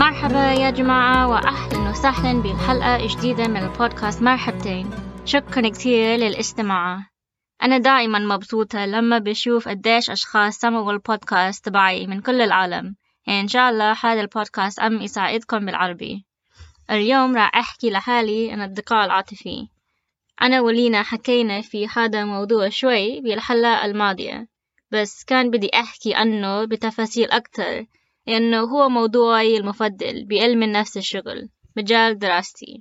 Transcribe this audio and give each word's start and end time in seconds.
مرحبا 0.00 0.52
يا 0.52 0.70
جماعة 0.70 1.28
وأهلا 1.28 1.90
وسهلا 1.90 2.42
بحلقة 2.42 3.06
جديدة 3.06 3.48
من 3.48 3.56
البودكاست 3.56 4.22
مرحبتين. 4.22 4.90
شكرا 5.24 5.68
كثير 5.68 6.16
للاستماع. 6.16 7.10
أنا 7.62 7.78
دائما 7.78 8.18
مبسوطة 8.18 8.86
لما 8.86 9.18
بشوف 9.18 9.68
قديش 9.68 10.10
أشخاص 10.10 10.58
سمعوا 10.58 10.92
البودكاست 10.92 11.64
تبعي 11.64 12.06
من 12.06 12.20
كل 12.20 12.40
العالم. 12.40 12.96
إن 13.28 13.48
شاء 13.48 13.70
الله 13.70 13.96
هذا 14.02 14.20
البودكاست 14.20 14.78
أم 14.78 15.02
يساعدكم 15.02 15.66
بالعربي. 15.66 16.24
اليوم 16.90 17.36
راح 17.36 17.56
أحكي 17.56 17.90
لحالي 17.90 18.52
عن 18.52 18.62
الذكاء 18.62 19.04
العاطفي. 19.04 19.68
أنا 20.42 20.60
ولينا 20.60 21.02
حكينا 21.02 21.60
في 21.60 21.88
هذا 21.96 22.20
الموضوع 22.20 22.68
شوي 22.68 23.20
بالحلقة 23.20 23.84
الماضية 23.84 24.48
بس 24.90 25.24
كان 25.24 25.50
بدي 25.50 25.70
أحكي 25.74 26.14
عنه 26.14 26.64
بتفاصيل 26.64 27.30
أكتر. 27.30 27.86
لأنه 28.28 28.60
هو 28.60 28.88
موضوعي 28.88 29.56
المفضل 29.56 30.24
بعلم 30.24 30.62
النفس 30.62 30.96
الشغل 30.96 31.48
مجال 31.76 32.18
دراستي. 32.18 32.80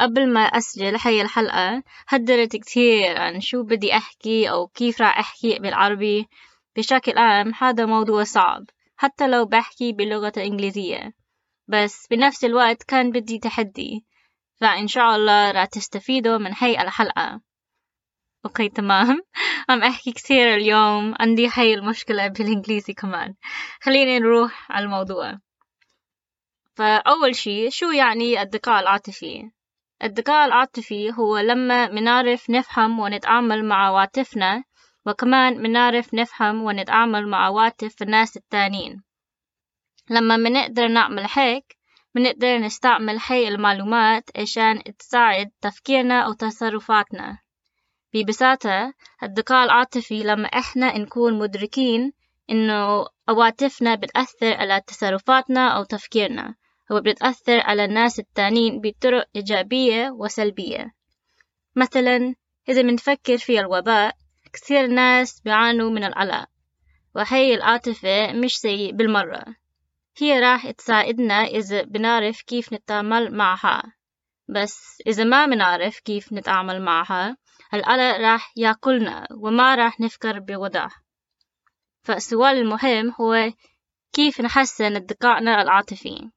قبل 0.00 0.32
ما 0.32 0.40
أسجل 0.40 0.96
هاي 0.96 1.22
الحلقة 1.22 1.82
حضرت 2.08 2.56
كتير 2.56 3.18
عن 3.20 3.40
شو 3.40 3.62
بدي 3.62 3.96
أحكي 3.96 4.50
أو 4.50 4.66
كيف 4.66 5.00
راح 5.00 5.18
أحكي 5.18 5.58
بالعربي. 5.58 6.26
بشكل 6.76 7.18
عام 7.18 7.52
هذا 7.58 7.86
موضوع 7.86 8.24
صعب 8.24 8.64
حتى 8.96 9.28
لو 9.28 9.44
بحكي 9.44 9.92
باللغة 9.92 10.32
الإنجليزية 10.36 11.12
بس 11.68 12.06
بنفس 12.10 12.44
الوقت 12.44 12.82
كان 12.82 13.10
بدي 13.10 13.38
تحدي 13.38 14.04
فإن 14.60 14.88
شاء 14.88 15.16
الله 15.16 15.50
راح 15.50 15.64
تستفيدوا 15.64 16.38
من 16.38 16.52
هاي 16.58 16.82
الحلقة. 16.82 17.40
okay 18.44 18.68
تمام. 18.68 19.22
عم 19.68 19.82
أحكي 19.82 20.12
كثير 20.12 20.54
اليوم. 20.54 21.14
عندي 21.20 21.48
هاي 21.54 21.74
المشكلة 21.74 22.26
بالإنجليزي 22.28 22.92
كمان. 22.92 23.34
خليني 23.82 24.18
نروح 24.18 24.72
على 24.72 24.84
الموضوع. 24.84 25.38
فأول 26.76 27.34
شي 27.34 27.70
شو 27.70 27.90
يعني 27.90 28.42
الذكاء 28.42 28.80
العاطفي؟ 28.80 29.50
الذكاء 30.02 30.46
العاطفي 30.46 31.12
هو 31.12 31.38
لما 31.38 31.88
منعرف 31.88 32.50
نفهم 32.50 33.00
ونتعامل 33.00 33.64
مع 33.64 33.86
عواطفنا 33.86 34.64
وكمان 35.06 35.62
منعرف 35.62 36.14
نفهم 36.14 36.62
ونتعامل 36.62 37.28
مع 37.28 37.46
عواطف 37.46 38.02
الناس 38.02 38.36
التانيين. 38.36 39.02
لما 40.10 40.36
منقدر 40.36 40.88
نعمل 40.88 41.26
هيك 41.34 41.76
منقدر 42.14 42.58
نستعمل 42.58 43.18
هاي 43.26 43.48
المعلومات 43.48 44.24
عشان 44.38 44.82
تساعد 44.98 45.50
تفكيرنا 45.60 46.20
أو 46.20 46.32
تصرفاتنا. 46.32 47.38
ببساطة 48.14 48.94
الذكاء 49.22 49.64
العاطفي 49.64 50.22
لما 50.22 50.46
إحنا 50.46 50.98
نكون 50.98 51.38
مدركين 51.38 52.12
إنه 52.50 53.06
عواطفنا 53.28 53.94
بتأثر 53.94 54.54
على 54.54 54.80
تصرفاتنا 54.86 55.68
أو 55.68 55.84
تفكيرنا 55.84 56.54
وبتأثر 56.90 57.60
على 57.60 57.84
الناس 57.84 58.18
التانيين 58.18 58.80
بطرق 58.80 59.24
إيجابية 59.36 60.10
وسلبية. 60.10 60.94
مثلا 61.76 62.34
إذا 62.68 62.82
منفكر 62.82 63.38
في 63.38 63.60
الوباء 63.60 64.16
كثير 64.52 64.86
ناس 64.86 65.40
بيعانوا 65.40 65.90
من 65.90 66.04
القلق 66.04 66.46
وهي 67.14 67.54
العاطفة 67.54 68.32
مش 68.32 68.58
سيء 68.58 68.92
بالمرة. 68.92 69.44
هي 70.18 70.40
راح 70.40 70.70
تساعدنا 70.70 71.44
إذا 71.44 71.82
بنعرف 71.82 72.42
كيف 72.42 72.72
نتعامل 72.72 73.36
معها. 73.36 73.82
بس 74.50 75.02
إذا 75.06 75.24
ما 75.24 75.46
بنعرف 75.46 76.00
كيف 76.00 76.32
نتعامل 76.32 76.82
معها 76.82 77.36
القلق 77.74 78.16
راح 78.16 78.52
يأكلنا 78.56 79.26
وما 79.30 79.74
راح 79.74 80.00
نفكر 80.00 80.38
بوضوح 80.38 81.02
فالسؤال 82.02 82.56
المهم 82.56 83.12
هو 83.20 83.52
كيف 84.12 84.40
نحسن 84.40 84.92
ذكائنا 84.92 85.62
العاطفي؟ 85.62 86.30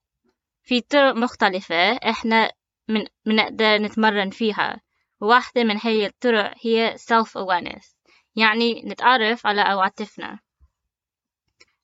في 0.63 0.81
طرق 0.81 1.15
مختلفة 1.15 1.93
إحنا 1.93 2.51
من 2.87 3.05
منقدر 3.25 3.77
نتمرن 3.77 4.29
فيها. 4.29 4.81
وواحدة 5.21 5.63
من 5.63 5.77
هي 5.81 6.05
الطرق 6.05 6.53
هي 6.61 6.95
self 6.97 7.29
awareness 7.29 7.95
يعني 8.35 8.81
نتعرف 8.85 9.47
على 9.47 9.61
عواطفنا 9.61 10.39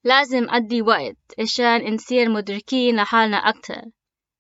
لازم 0.04 0.50
أدي 0.50 0.82
وقت 0.82 1.18
عشان 1.40 1.94
نصير 1.94 2.30
مدركين 2.30 2.96
لحالنا 2.96 3.38
أكتر. 3.38 3.82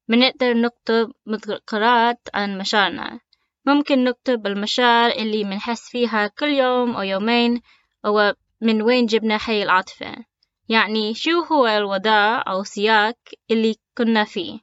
منقدر 0.09 0.53
نكتب 0.53 1.11
مذكرات 1.25 2.19
عن 2.33 2.57
مشاعرنا. 2.57 3.19
ممكن 3.65 4.03
نكتب 4.03 4.47
المشاعر 4.47 5.11
اللي 5.11 5.43
منحس 5.43 5.89
فيها 5.89 6.27
كل 6.27 6.47
يوم 6.47 6.95
أو 6.95 7.01
يومين 7.01 7.61
أو 8.05 8.33
من 8.61 8.81
وين 8.81 9.05
جبنا 9.05 9.39
هاي 9.45 9.63
العاطفة. 9.63 10.15
يعني 10.69 11.13
شو 11.13 11.41
هو 11.51 11.67
الوضع 11.67 12.43
أو 12.47 12.63
سياق 12.63 13.17
اللي 13.51 13.75
كنا 13.97 14.23
فيه؟ 14.23 14.59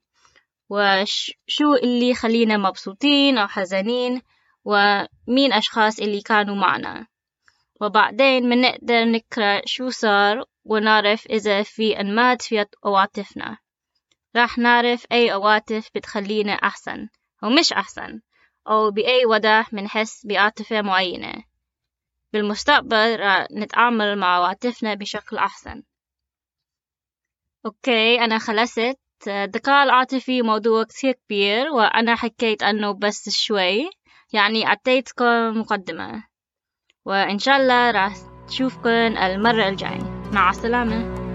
وشو 0.71 1.75
اللي 1.83 2.15
خلينا 2.15 2.56
مبسوطين 2.56 3.39
أو 3.39 3.47
حزنين 3.49 4.23
ومين 4.65 5.53
أشخاص 5.53 6.01
اللي 6.01 6.21
كانوا 6.21 6.56
معنا؟ 6.56 7.06
وبعدين 7.81 8.49
منقدر 8.49 9.05
نقرأ 9.05 9.62
شو 9.67 9.91
صار 9.91 10.45
ونعرف 10.65 11.27
إذا 11.27 11.62
في 11.62 12.01
أنماط 12.01 12.43
في 12.43 12.67
عواطفنا 12.85 13.59
راح 14.37 14.59
نعرف 14.59 15.07
أي 15.13 15.31
عواطف 15.31 15.91
بتخلينا 15.95 16.53
أحسن 16.53 17.09
أو 17.45 17.51
مش 17.51 17.73
أحسن 17.73 18.21
أو 18.69 18.91
بأي 18.91 19.27
وضع 19.27 19.65
منحس 19.73 20.27
بعاطفة 20.27 20.83
معينة. 20.83 21.33
بالمستقبل 22.33 23.17
راح 23.21 23.47
نتعامل 23.53 24.19
مع 24.19 24.37
عواطفنا 24.37 24.95
بشكل 24.95 25.37
أحسن. 25.37 25.83
أوكي 27.67 28.21
أنا 28.21 28.39
خلصت. 28.39 28.99
الذكاء 29.27 29.85
العاطفي 29.85 30.43
موضوع 30.43 30.85
كثير 30.85 31.13
كبير 31.13 31.69
وأنا 31.69 32.15
حكيت 32.15 32.63
عنه 32.63 32.93
بس 32.93 33.29
شوي. 33.31 33.91
يعني 34.33 34.67
أعطيتكم 34.67 35.61
مقدمة. 35.61 36.25
وإن 37.05 37.39
شاء 37.39 37.57
الله 37.57 37.91
راح 37.91 38.15
تشوفكن 38.49 39.17
المرة 39.17 39.69
الجاية. 39.69 40.31
مع 40.33 40.51
السلامة. 40.51 41.25